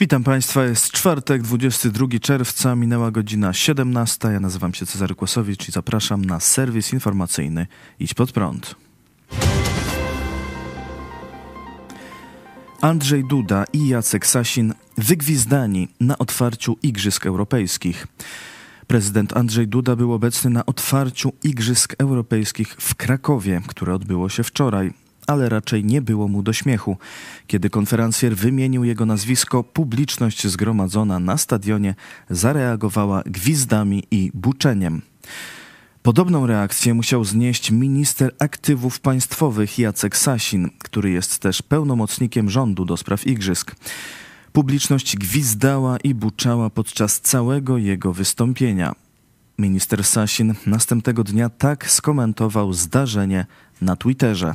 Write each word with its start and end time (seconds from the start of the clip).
Witam 0.00 0.24
Państwa, 0.24 0.64
jest 0.64 0.90
czwartek, 0.90 1.42
22 1.42 2.06
czerwca, 2.20 2.76
minęła 2.76 3.10
godzina 3.10 3.52
17. 3.52 4.28
Ja 4.28 4.40
nazywam 4.40 4.74
się 4.74 4.86
Cezary 4.86 5.14
Kłosowicz 5.14 5.68
i 5.68 5.72
zapraszam 5.72 6.24
na 6.24 6.40
serwis 6.40 6.92
informacyjny 6.92 7.66
Idź 8.00 8.14
Pod 8.14 8.32
Prąd. 8.32 8.74
Andrzej 12.80 13.24
Duda 13.24 13.64
i 13.72 13.88
Jacek 13.88 14.26
Sasin 14.26 14.74
wygwizdani 14.98 15.88
na 16.00 16.18
otwarciu 16.18 16.76
Igrzysk 16.82 17.26
Europejskich. 17.26 18.06
Prezydent 18.86 19.36
Andrzej 19.36 19.68
Duda 19.68 19.96
był 19.96 20.12
obecny 20.12 20.50
na 20.50 20.66
otwarciu 20.66 21.32
Igrzysk 21.42 21.94
Europejskich 21.98 22.76
w 22.78 22.94
Krakowie, 22.94 23.62
które 23.66 23.94
odbyło 23.94 24.28
się 24.28 24.42
wczoraj 24.42 25.03
ale 25.26 25.48
raczej 25.48 25.84
nie 25.84 26.02
było 26.02 26.28
mu 26.28 26.42
do 26.42 26.52
śmiechu. 26.52 26.96
Kiedy 27.46 27.70
konferencjer 27.70 28.36
wymienił 28.36 28.84
jego 28.84 29.06
nazwisko, 29.06 29.64
publiczność 29.64 30.46
zgromadzona 30.46 31.18
na 31.18 31.38
stadionie 31.38 31.94
zareagowała 32.30 33.22
gwizdami 33.26 34.04
i 34.10 34.30
buczeniem. 34.34 35.02
Podobną 36.02 36.46
reakcję 36.46 36.94
musiał 36.94 37.24
znieść 37.24 37.70
minister 37.70 38.34
aktywów 38.38 39.00
państwowych 39.00 39.78
Jacek 39.78 40.16
Sasin, 40.16 40.70
który 40.78 41.10
jest 41.10 41.38
też 41.38 41.62
pełnomocnikiem 41.62 42.50
rządu 42.50 42.84
do 42.84 42.96
spraw 42.96 43.26
igrzysk. 43.26 43.74
Publiczność 44.52 45.16
gwizdała 45.16 45.96
i 45.96 46.14
buczała 46.14 46.70
podczas 46.70 47.20
całego 47.20 47.78
jego 47.78 48.12
wystąpienia. 48.12 48.92
Minister 49.58 50.04
Sasin 50.04 50.54
następnego 50.66 51.24
dnia 51.24 51.48
tak 51.48 51.90
skomentował 51.90 52.72
zdarzenie 52.72 53.46
na 53.80 53.96
Twitterze. 53.96 54.54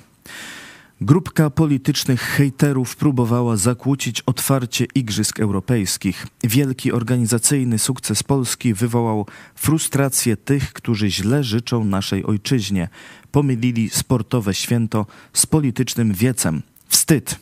Grupka 1.01 1.49
politycznych 1.49 2.21
hejterów 2.21 2.95
próbowała 2.95 3.57
zakłócić 3.57 4.21
otwarcie 4.21 4.85
Igrzysk 4.95 5.39
Europejskich. 5.39 6.27
Wielki 6.43 6.91
organizacyjny 6.91 7.79
sukces 7.79 8.23
Polski 8.23 8.73
wywołał 8.73 9.25
frustrację 9.55 10.37
tych, 10.37 10.73
którzy 10.73 11.11
źle 11.11 11.43
życzą 11.43 11.83
naszej 11.83 12.25
ojczyźnie. 12.25 12.89
Pomylili 13.31 13.89
sportowe 13.89 14.53
święto 14.53 15.05
z 15.33 15.45
politycznym 15.45 16.13
wiecem. 16.13 16.61
Wstyd! 16.87 17.39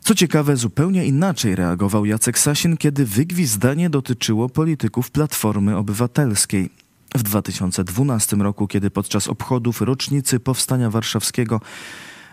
Co 0.00 0.14
ciekawe, 0.14 0.56
zupełnie 0.56 1.06
inaczej 1.06 1.56
reagował 1.56 2.04
Jacek 2.04 2.38
Sasin, 2.38 2.76
kiedy 2.76 3.06
wygwizdanie 3.06 3.90
dotyczyło 3.90 4.48
polityków 4.48 5.10
Platformy 5.10 5.76
Obywatelskiej. 5.76 6.70
W 7.14 7.22
2012 7.22 8.36
roku, 8.36 8.66
kiedy 8.66 8.90
podczas 8.90 9.28
obchodów 9.28 9.80
rocznicy 9.80 10.40
Powstania 10.40 10.90
Warszawskiego 10.90 11.60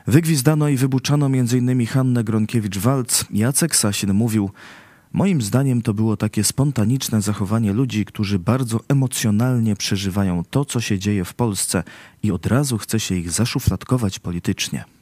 Wygwizdano 0.08 0.70
i 0.70 0.78
wybuczano 0.78 1.26
m.in. 1.26 1.86
Hannę 1.86 2.24
Gronkiewicz-Walc. 2.24 3.26
Jacek 3.32 3.76
Sasin 3.76 4.14
mówił, 4.14 4.50
Moim 5.14 5.42
zdaniem 5.42 5.82
to 5.82 5.94
było 5.94 6.18
takie 6.18 6.44
spontaniczne 6.44 7.22
zachowanie 7.22 7.74
ludzi, 7.74 8.06
którzy 8.06 8.40
bardzo 8.40 8.80
emocjonalnie 8.88 9.76
przeżywają 9.76 10.44
to, 10.50 10.66
co 10.66 10.82
się 10.82 11.00
dzieje 11.00 11.26
w 11.26 11.34
Polsce 11.34 11.84
i 12.24 12.32
od 12.32 12.46
razu 12.46 12.78
chce 12.78 13.00
się 13.00 13.16
ich 13.16 13.32
zaszufladkować 13.32 14.20
politycznie. 14.20 14.95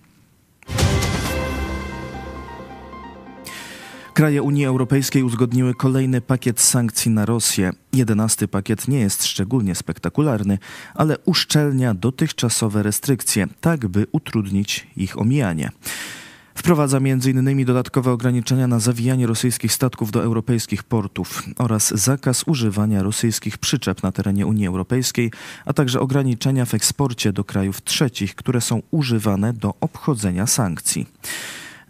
Kraje 4.13 4.41
Unii 4.43 4.65
Europejskiej 4.65 5.23
uzgodniły 5.23 5.73
kolejny 5.73 6.21
pakiet 6.21 6.59
sankcji 6.59 7.11
na 7.11 7.25
Rosję. 7.25 7.71
Jedenasty 7.93 8.47
pakiet 8.47 8.87
nie 8.87 8.99
jest 8.99 9.25
szczególnie 9.25 9.75
spektakularny, 9.75 10.57
ale 10.95 11.17
uszczelnia 11.25 11.93
dotychczasowe 11.93 12.83
restrykcje, 12.83 13.47
tak 13.61 13.87
by 13.87 14.07
utrudnić 14.11 14.87
ich 14.95 15.19
omijanie. 15.19 15.71
Wprowadza 16.55 16.97
m.in. 16.97 17.65
dodatkowe 17.65 18.11
ograniczenia 18.11 18.67
na 18.67 18.79
zawijanie 18.79 19.27
rosyjskich 19.27 19.73
statków 19.73 20.11
do 20.11 20.23
europejskich 20.23 20.83
portów 20.83 21.43
oraz 21.57 21.89
zakaz 21.89 22.43
używania 22.47 23.03
rosyjskich 23.03 23.57
przyczep 23.57 24.03
na 24.03 24.11
terenie 24.11 24.45
Unii 24.45 24.67
Europejskiej, 24.67 25.31
a 25.65 25.73
także 25.73 25.99
ograniczenia 25.99 26.65
w 26.65 26.73
eksporcie 26.73 27.33
do 27.33 27.43
krajów 27.43 27.81
trzecich, 27.81 28.35
które 28.35 28.61
są 28.61 28.81
używane 28.91 29.53
do 29.53 29.73
obchodzenia 29.81 30.47
sankcji. 30.47 31.07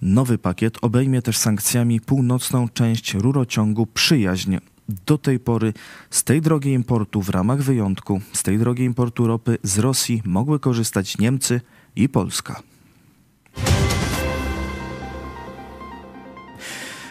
Nowy 0.06 0.38
pakiet 0.38 0.78
obejmie 0.82 1.22
też 1.22 1.38
sankcjami 1.38 2.02
północną 2.02 2.70
część 2.70 3.14
rurociągu 3.14 3.86
Przyjaźń. 3.86 4.58
Do 5.06 5.18
tej 5.18 5.40
pory 5.40 5.74
z 6.10 6.24
tej 6.24 6.42
drogi 6.42 6.72
importu 6.72 7.22
w 7.22 7.30
ramach 7.30 7.62
wyjątku, 7.62 8.22
z 8.34 8.44
tej 8.44 8.58
drogi 8.58 8.84
importu 8.84 9.28
ropy 9.28 9.58
z 9.64 9.80
Rosji 9.80 10.22
mogły 10.26 10.60
korzystać 10.60 11.18
Niemcy 11.18 11.62
i 11.96 12.10
Polska. 12.10 12.62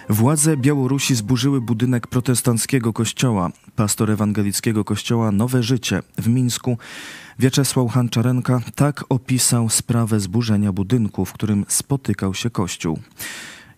Władze 0.08 0.56
Białorusi 0.56 1.14
zburzyły 1.14 1.60
budynek 1.60 2.06
protestanckiego 2.06 2.92
kościoła, 2.92 3.50
pastor 3.76 4.10
ewangelickiego 4.10 4.84
kościoła 4.84 5.32
Nowe 5.32 5.62
Życie 5.62 6.02
w 6.18 6.28
Mińsku. 6.28 6.78
Wieczesław 7.38 7.90
Hanczarenka 7.92 8.60
tak 8.74 9.04
opisał 9.08 9.68
sprawę 9.68 10.20
zburzenia 10.20 10.72
budynku, 10.72 11.24
w 11.24 11.32
którym 11.32 11.64
spotykał 11.68 12.34
się 12.34 12.50
kościół. 12.50 12.98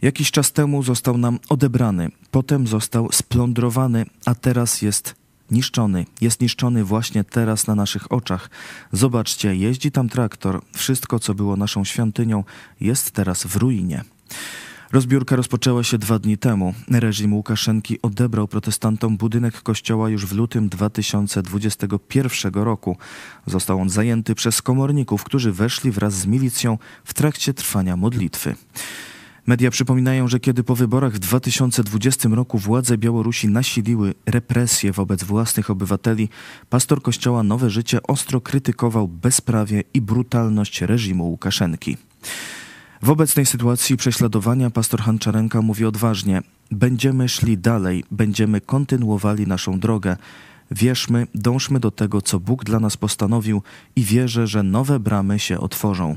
Jakiś 0.02 0.30
czas 0.30 0.52
temu 0.52 0.82
został 0.82 1.18
nam 1.18 1.38
odebrany, 1.48 2.10
potem 2.30 2.66
został 2.66 3.12
splądrowany, 3.12 4.06
a 4.26 4.34
teraz 4.34 4.82
jest 4.82 5.14
niszczony. 5.50 6.06
Jest 6.20 6.40
niszczony 6.40 6.84
właśnie 6.84 7.24
teraz 7.24 7.66
na 7.66 7.74
naszych 7.74 8.12
oczach. 8.12 8.50
Zobaczcie, 8.92 9.56
jeździ 9.56 9.90
tam 9.90 10.08
traktor. 10.08 10.62
Wszystko, 10.72 11.18
co 11.18 11.34
było 11.34 11.56
naszą 11.56 11.84
świątynią, 11.84 12.44
jest 12.80 13.10
teraz 13.10 13.44
w 13.46 13.56
ruinie. 13.56 14.04
Rozbiórka 14.94 15.36
rozpoczęła 15.36 15.84
się 15.84 15.98
dwa 15.98 16.18
dni 16.18 16.38
temu. 16.38 16.74
Reżim 16.90 17.34
Łukaszenki 17.34 18.02
odebrał 18.02 18.48
protestantom 18.48 19.16
budynek 19.16 19.62
kościoła 19.62 20.08
już 20.08 20.26
w 20.26 20.32
lutym 20.32 20.68
2021 20.68 22.54
roku. 22.54 22.96
Został 23.46 23.80
on 23.80 23.90
zajęty 23.90 24.34
przez 24.34 24.62
komorników, 24.62 25.24
którzy 25.24 25.52
weszli 25.52 25.90
wraz 25.90 26.14
z 26.14 26.26
milicją 26.26 26.78
w 27.04 27.14
trakcie 27.14 27.54
trwania 27.54 27.96
modlitwy. 27.96 28.54
Media 29.46 29.70
przypominają, 29.70 30.28
że 30.28 30.40
kiedy 30.40 30.64
po 30.64 30.74
wyborach 30.74 31.12
w 31.12 31.18
2020 31.18 32.28
roku 32.28 32.58
władze 32.58 32.98
Białorusi 32.98 33.48
nasiliły 33.48 34.14
represje 34.26 34.92
wobec 34.92 35.24
własnych 35.24 35.70
obywateli, 35.70 36.28
pastor 36.70 37.02
kościoła 37.02 37.42
Nowe 37.42 37.70
Życie 37.70 38.02
ostro 38.02 38.40
krytykował 38.40 39.08
bezprawie 39.08 39.82
i 39.94 40.00
brutalność 40.00 40.80
reżimu 40.80 41.24
Łukaszenki. 41.30 41.96
W 43.04 43.10
obecnej 43.10 43.46
sytuacji 43.46 43.96
prześladowania 43.96 44.70
pastor 44.70 45.00
Hanczarenka 45.00 45.62
mówi 45.62 45.84
odważnie: 45.84 46.42
Będziemy 46.70 47.28
szli 47.28 47.58
dalej, 47.58 48.04
będziemy 48.10 48.60
kontynuowali 48.60 49.46
naszą 49.46 49.80
drogę. 49.80 50.16
Wierzmy, 50.70 51.26
dążmy 51.34 51.80
do 51.80 51.90
tego, 51.90 52.22
co 52.22 52.40
Bóg 52.40 52.64
dla 52.64 52.80
nas 52.80 52.96
postanowił 52.96 53.62
i 53.96 54.04
wierzę, 54.04 54.46
że 54.46 54.62
nowe 54.62 55.00
bramy 55.00 55.38
się 55.38 55.60
otworzą. 55.60 56.16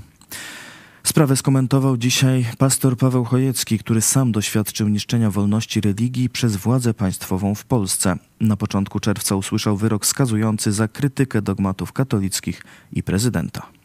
Sprawę 1.03 1.35
skomentował 1.35 1.97
dzisiaj 1.97 2.45
pastor 2.57 2.97
Paweł 2.97 3.25
Chojecki, 3.25 3.79
który 3.79 4.01
sam 4.01 4.31
doświadczył 4.31 4.87
niszczenia 4.87 5.31
wolności 5.31 5.81
religii 5.81 6.29
przez 6.29 6.55
władzę 6.55 6.93
państwową 6.93 7.55
w 7.55 7.65
Polsce. 7.65 8.15
Na 8.41 8.57
początku 8.57 8.99
czerwca 8.99 9.35
usłyszał 9.35 9.77
wyrok 9.77 10.05
skazujący 10.05 10.71
za 10.71 10.87
krytykę 10.87 11.41
dogmatów 11.41 11.93
katolickich 11.93 12.61
i 12.93 13.03
prezydenta. 13.03 13.76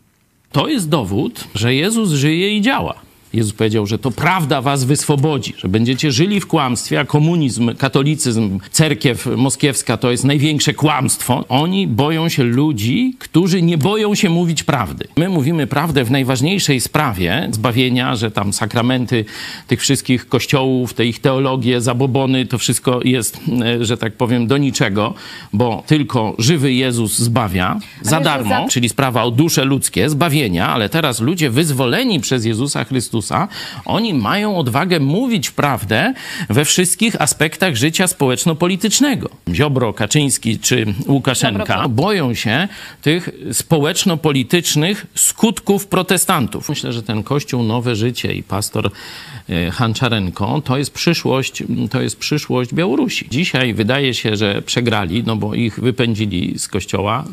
To 0.52 0.68
jest 0.68 0.88
dowód, 0.88 1.44
że 1.54 1.74
Jezus 1.74 2.10
żyje 2.10 2.56
i 2.56 2.60
działa. 2.60 2.94
Jezus 3.32 3.52
powiedział, 3.52 3.86
że 3.86 3.98
to 3.98 4.10
prawda 4.10 4.60
was 4.60 4.84
wyswobodzi, 4.84 5.54
że 5.58 5.68
będziecie 5.68 6.12
żyli 6.12 6.40
w 6.40 6.46
kłamstwie, 6.46 7.00
a 7.00 7.04
komunizm, 7.04 7.74
katolicyzm, 7.74 8.58
cerkiew 8.70 9.26
moskiewska 9.36 9.96
to 9.96 10.10
jest 10.10 10.24
największe 10.24 10.74
kłamstwo. 10.74 11.44
Oni 11.48 11.86
boją 11.86 12.28
się 12.28 12.44
ludzi, 12.44 13.16
którzy 13.18 13.62
nie 13.62 13.78
boją 13.78 14.14
się 14.14 14.30
mówić 14.30 14.62
prawdy. 14.62 15.04
My 15.16 15.28
mówimy 15.28 15.66
prawdę 15.66 16.04
w 16.04 16.10
najważniejszej 16.10 16.80
sprawie 16.80 17.48
zbawienia, 17.52 18.16
że 18.16 18.30
tam 18.30 18.52
sakramenty 18.52 19.24
tych 19.66 19.80
wszystkich 19.80 20.28
kościołów, 20.28 20.94
te 20.94 21.06
ich 21.06 21.20
teologie, 21.20 21.80
zabobony, 21.80 22.46
to 22.46 22.58
wszystko 22.58 23.00
jest, 23.04 23.40
e, 23.62 23.84
że 23.84 23.96
tak 23.96 24.12
powiem, 24.12 24.46
do 24.46 24.58
niczego, 24.58 25.14
bo 25.52 25.82
tylko 25.86 26.34
żywy 26.38 26.72
Jezus 26.72 27.18
zbawia 27.18 27.80
za 28.02 28.20
darmo, 28.20 28.66
czyli 28.70 28.88
sprawa 28.88 29.22
o 29.22 29.30
dusze 29.30 29.64
ludzkie, 29.64 30.10
zbawienia, 30.10 30.68
ale 30.68 30.88
teraz 30.88 31.20
ludzie 31.20 31.50
wyzwoleni 31.50 32.20
przez 32.20 32.44
Jezusa 32.44 32.84
Chrystusa, 32.84 33.22
Chrystusa, 33.22 33.48
oni 33.84 34.15
mają 34.15 34.57
odwagę 34.57 35.01
mówić 35.01 35.51
prawdę 35.51 36.15
we 36.48 36.65
wszystkich 36.65 37.22
aspektach 37.22 37.77
życia 37.77 38.07
społeczno-politycznego. 38.07 39.30
Ziobro, 39.54 39.92
Kaczyński 39.92 40.59
czy 40.59 40.86
Łukaszenka 41.09 41.89
boją 41.89 42.34
się 42.34 42.69
tych 43.03 43.30
społeczno-politycznych 43.53 45.07
skutków 45.15 45.86
protestantów. 45.86 46.69
Myślę, 46.69 46.92
że 46.92 47.03
ten 47.03 47.22
Kościół 47.22 47.63
Nowe 47.63 47.97
Życie 47.97 48.34
i 48.34 48.42
pastor 48.42 48.91
Hanczarenko 49.72 50.63
to 50.65 50.78
jest 50.78 50.91
przyszłość, 50.91 51.63
to 51.91 52.03
jest 52.03 52.19
przyszłość 52.19 52.75
Białorusi. 52.75 53.27
Dzisiaj 53.31 53.75
wydaje 53.75 54.15
się, 54.15 54.37
że 54.37 54.63
przegrali, 54.63 55.22
no 55.27 55.37
bo 55.37 55.54
ich 55.54 55.81
wypędzili 55.81 56.59
z 56.59 56.69
kościoła, 56.69 57.25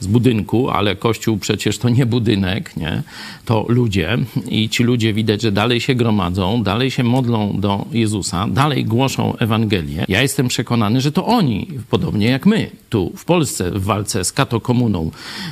z 0.00 0.06
budynku, 0.06 0.70
ale 0.70 0.96
kościół 0.96 1.38
przecież 1.38 1.78
to 1.78 1.88
nie 1.88 2.06
budynek, 2.06 2.76
nie? 2.76 3.02
to 3.44 3.66
ludzie 3.68 4.18
i 4.48 4.68
ci 4.68 4.82
ludzie 4.82 5.12
widać, 5.12 5.42
że 5.42 5.52
dalej 5.52 5.80
się 5.80 5.94
gromadzą, 5.94 6.62
dalej 6.62 6.90
się 6.90 7.04
modlą 7.04 7.60
do 7.60 7.86
Jezusa, 7.92 8.46
dalej 8.48 8.84
głoszą 8.84 9.36
Ewangelię. 9.36 10.04
Ja 10.08 10.22
jestem 10.22 10.48
przekonany, 10.48 11.00
że 11.00 11.12
to 11.12 11.26
oni, 11.26 11.68
podobnie 11.90 12.26
jak 12.26 12.46
my, 12.46 12.70
tu 12.88 13.12
w 13.16 13.24
Polsce 13.24 13.70
w 13.70 13.84
walce 13.84 14.24
z 14.24 14.32
katokomuną 14.32 15.10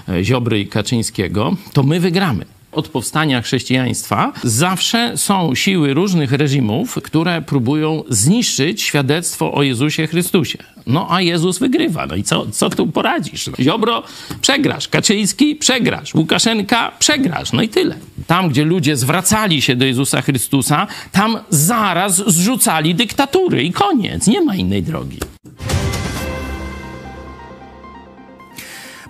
e, 0.09 0.25
Ziobry 0.25 0.61
i 0.61 0.67
Kaczyńskiego, 0.67 1.57
to 1.73 1.83
my 1.83 2.01
wygramy 2.01 2.45
od 2.73 2.89
powstania 2.89 3.43
chrześcijaństwa 3.43 4.33
zawsze 4.45 5.17
są 5.17 5.55
siły 5.55 5.95
różnych 5.95 6.33
reżimów, 6.33 6.99
które 7.05 7.43
próbują 7.43 8.03
zniszczyć 8.09 8.83
świadectwo 8.83 9.53
o 9.53 9.63
Jezusie 9.63 10.07
Chrystusie. 10.07 10.59
No 10.87 11.07
a 11.11 11.21
Jezus 11.21 11.59
wygrywa. 11.59 12.07
No 12.07 12.17
i 12.17 12.23
co, 12.23 12.47
co 12.51 12.71
tu 12.71 12.87
poradzisz? 12.87 13.47
No, 13.47 13.53
Ziobro, 13.61 14.03
przegrasz. 14.41 14.89
Kaczyński, 14.89 15.57
przegrasz. 15.57 16.15
Łukaszenka, 16.15 16.93
przegrasz. 16.99 17.53
No 17.53 17.63
i 17.63 17.69
tyle. 17.69 17.97
Tam, 18.27 18.49
gdzie 18.49 18.65
ludzie 18.65 18.97
zwracali 18.97 19.63
się 19.63 19.77
do 19.77 19.85
Jezusa 19.85 20.23
Chrystusa, 20.23 20.87
tam 21.13 21.39
zaraz 21.51 22.17
zrzucali 22.17 22.95
dyktatury 22.95 23.65
i 23.65 23.73
koniec. 23.73 24.27
Nie 24.27 24.41
ma 24.41 24.57
innej 24.57 24.83
drogi. 24.83 25.19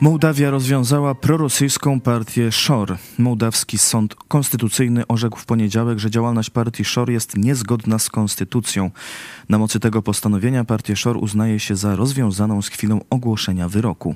Mołdawia 0.03 0.51
rozwiązała 0.51 1.15
prorosyjską 1.15 2.01
partię 2.01 2.53
SZOR. 2.53 2.97
Mołdawski 3.19 3.79
Sąd 3.79 4.15
Konstytucyjny 4.15 5.07
orzekł 5.07 5.39
w 5.39 5.45
poniedziałek, 5.45 5.99
że 5.99 6.11
działalność 6.11 6.51
partii 6.51 6.85
SZOR 6.85 7.11
jest 7.11 7.37
niezgodna 7.37 7.99
z 7.99 8.09
konstytucją. 8.11 8.91
Na 9.49 9.59
mocy 9.59 9.81
tego 9.81 10.03
postanowienia 10.03 10.65
partię 10.65 10.97
SZOR 10.97 11.17
uznaje 11.17 11.61
się 11.61 11.77
za 11.77 11.97
rozwiązaną 11.97 12.63
z 12.63 12.69
chwilą 12.69 13.01
ogłoszenia 13.11 13.69
wyroku. 13.69 14.15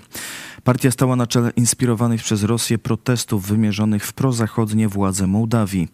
Partia 0.64 0.90
stała 0.90 1.16
na 1.16 1.26
czele 1.26 1.50
inspirowanych 1.56 2.22
przez 2.22 2.42
Rosję 2.42 2.78
protestów 2.78 3.46
wymierzonych 3.46 4.06
w 4.06 4.12
prozachodnie 4.12 4.88
władze 4.88 5.26
Mołdawii. 5.26 5.88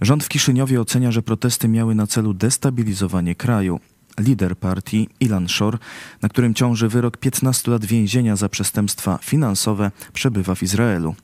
Rząd 0.00 0.24
w 0.24 0.28
Kiszyniowie 0.28 0.80
ocenia, 0.80 1.10
że 1.10 1.22
protesty 1.22 1.68
miały 1.68 1.94
na 1.94 2.06
celu 2.06 2.34
destabilizowanie 2.34 3.34
kraju 3.34 3.80
lider 4.18 4.56
partii 4.56 5.08
Ilan 5.20 5.48
Shor, 5.48 5.78
na 6.22 6.28
którym 6.28 6.54
ciąży 6.54 6.88
wyrok 6.88 7.16
15 7.16 7.70
lat 7.70 7.84
więzienia 7.84 8.36
za 8.36 8.48
przestępstwa 8.48 9.18
finansowe, 9.22 9.90
przebywa 10.12 10.54
w 10.54 10.62
Izraelu. 10.62 11.14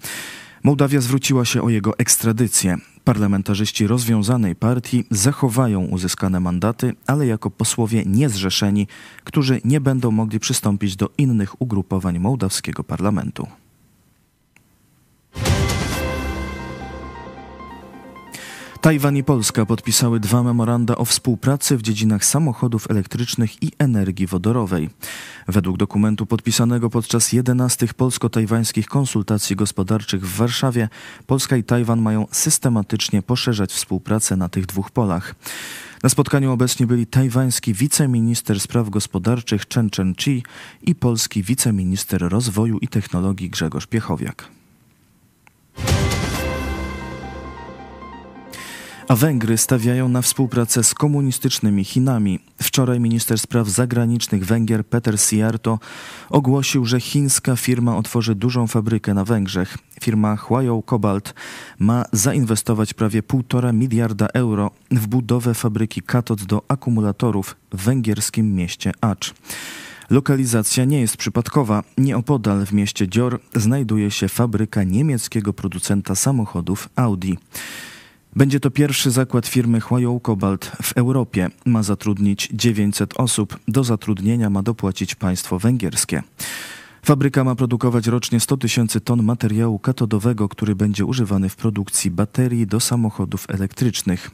Mołdawia 0.64 1.00
zwróciła 1.00 1.44
się 1.44 1.62
o 1.62 1.70
jego 1.70 1.98
ekstradycję. 1.98 2.76
Parlamentarzyści 3.04 3.86
rozwiązanej 3.86 4.56
partii 4.56 5.04
zachowają 5.10 5.84
uzyskane 5.84 6.40
mandaty, 6.40 6.94
ale 7.06 7.26
jako 7.26 7.50
posłowie 7.50 8.02
niezrzeszeni, 8.06 8.86
którzy 9.24 9.60
nie 9.64 9.80
będą 9.80 10.10
mogli 10.10 10.40
przystąpić 10.40 10.96
do 10.96 11.10
innych 11.18 11.62
ugrupowań 11.62 12.18
mołdawskiego 12.18 12.84
parlamentu. 12.84 13.46
Tajwan 18.84 19.16
i 19.16 19.24
Polska 19.24 19.66
podpisały 19.66 20.20
dwa 20.20 20.42
memoranda 20.42 20.96
o 20.96 21.04
współpracy 21.04 21.76
w 21.76 21.82
dziedzinach 21.82 22.24
samochodów 22.24 22.90
elektrycznych 22.90 23.62
i 23.62 23.72
energii 23.78 24.26
wodorowej. 24.26 24.90
Według 25.48 25.76
dokumentu 25.76 26.26
podpisanego 26.26 26.90
podczas 26.90 27.32
11 27.32 27.86
polsko-tajwańskich 27.96 28.86
konsultacji 28.86 29.56
gospodarczych 29.56 30.26
w 30.26 30.36
Warszawie, 30.36 30.88
Polska 31.26 31.56
i 31.56 31.64
Tajwan 31.64 32.02
mają 32.02 32.26
systematycznie 32.30 33.22
poszerzać 33.22 33.72
współpracę 33.72 34.36
na 34.36 34.48
tych 34.48 34.66
dwóch 34.66 34.90
polach. 34.90 35.34
Na 36.02 36.08
spotkaniu 36.08 36.52
obecni 36.52 36.86
byli 36.86 37.06
tajwański 37.06 37.74
wiceminister 37.74 38.60
spraw 38.60 38.90
gospodarczych 38.90 39.62
Chen 39.74 39.90
Chen-chi 39.96 40.42
i 40.82 40.94
polski 40.94 41.42
wiceminister 41.42 42.28
rozwoju 42.28 42.78
i 42.78 42.88
technologii 42.88 43.50
Grzegorz 43.50 43.86
Piechowiak. 43.86 44.53
A 49.08 49.16
Węgry 49.16 49.58
stawiają 49.58 50.08
na 50.08 50.22
współpracę 50.22 50.84
z 50.84 50.94
komunistycznymi 50.94 51.84
Chinami. 51.84 52.40
Wczoraj 52.62 53.00
minister 53.00 53.38
spraw 53.38 53.68
zagranicznych 53.68 54.46
Węgier 54.46 54.86
Peter 54.86 55.20
Siarto 55.20 55.78
ogłosił, 56.30 56.84
że 56.84 57.00
chińska 57.00 57.56
firma 57.56 57.96
otworzy 57.96 58.34
dużą 58.34 58.66
fabrykę 58.66 59.14
na 59.14 59.24
Węgrzech. 59.24 59.78
Firma 60.00 60.36
Huayou 60.36 60.82
Cobalt 60.82 61.34
ma 61.78 62.04
zainwestować 62.12 62.94
prawie 62.94 63.22
1,5 63.22 63.74
miliarda 63.74 64.26
euro 64.26 64.70
w 64.90 65.06
budowę 65.06 65.54
fabryki 65.54 66.02
katod 66.02 66.44
do 66.44 66.62
akumulatorów 66.68 67.56
w 67.72 67.84
węgierskim 67.84 68.54
mieście 68.54 68.92
Acz. 69.00 69.34
Lokalizacja 70.10 70.84
nie 70.84 71.00
jest 71.00 71.16
przypadkowa. 71.16 71.82
Nieopodal 71.98 72.66
w 72.66 72.72
mieście 72.72 73.06
Dior 73.06 73.40
znajduje 73.54 74.10
się 74.10 74.28
fabryka 74.28 74.84
niemieckiego 74.84 75.52
producenta 75.52 76.14
samochodów 76.14 76.88
Audi. 76.96 77.34
Będzie 78.36 78.60
to 78.60 78.70
pierwszy 78.70 79.10
zakład 79.10 79.46
firmy 79.46 79.80
Huayou 79.80 80.20
Cobalt 80.20 80.72
w 80.82 80.92
Europie. 80.96 81.48
Ma 81.66 81.82
zatrudnić 81.82 82.48
900 82.52 83.14
osób. 83.16 83.58
Do 83.68 83.84
zatrudnienia 83.84 84.50
ma 84.50 84.62
dopłacić 84.62 85.14
państwo 85.14 85.58
węgierskie. 85.58 86.22
Fabryka 87.02 87.44
ma 87.44 87.54
produkować 87.54 88.06
rocznie 88.06 88.40
100 88.40 88.56
tysięcy 88.56 89.00
ton 89.00 89.22
materiału 89.22 89.78
katodowego, 89.78 90.48
który 90.48 90.74
będzie 90.74 91.04
używany 91.04 91.48
w 91.48 91.56
produkcji 91.56 92.10
baterii 92.10 92.66
do 92.66 92.80
samochodów 92.80 93.46
elektrycznych. 93.48 94.30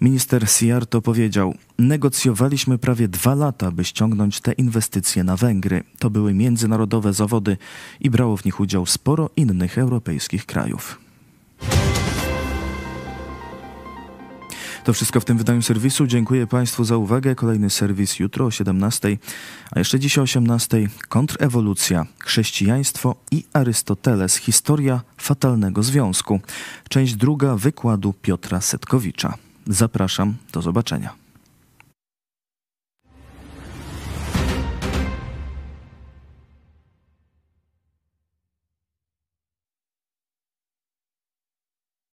Minister 0.00 0.50
Siarto 0.50 1.02
powiedział: 1.02 1.54
Negocjowaliśmy 1.78 2.78
prawie 2.78 3.08
dwa 3.08 3.34
lata, 3.34 3.70
by 3.70 3.84
ściągnąć 3.84 4.40
te 4.40 4.52
inwestycje 4.52 5.24
na 5.24 5.36
Węgry. 5.36 5.84
To 5.98 6.10
były 6.10 6.34
międzynarodowe 6.34 7.12
zawody 7.12 7.56
i 8.00 8.10
brało 8.10 8.36
w 8.36 8.44
nich 8.44 8.60
udział 8.60 8.86
sporo 8.86 9.30
innych 9.36 9.78
europejskich 9.78 10.46
krajów. 10.46 11.03
To 14.84 14.92
wszystko 14.92 15.20
w 15.20 15.24
tym 15.24 15.38
wydaniu 15.38 15.62
serwisu. 15.62 16.06
Dziękuję 16.06 16.46
Państwu 16.46 16.84
za 16.84 16.96
uwagę. 16.96 17.34
Kolejny 17.34 17.70
serwis 17.70 18.18
jutro 18.18 18.46
o 18.46 18.50
17, 18.50 19.18
a 19.70 19.78
jeszcze 19.78 19.98
dziś 19.98 20.18
o 20.18 20.22
18. 20.22 20.88
Kontrewolucja, 21.08 22.06
chrześcijaństwo 22.18 23.16
i 23.30 23.44
Arystoteles. 23.52 24.36
Historia 24.36 25.00
fatalnego 25.16 25.82
związku. 25.82 26.40
Część 26.88 27.14
druga 27.14 27.56
wykładu 27.56 28.14
Piotra 28.22 28.60
Setkowicza. 28.60 29.34
Zapraszam, 29.66 30.34
do 30.52 30.62
zobaczenia. 30.62 31.23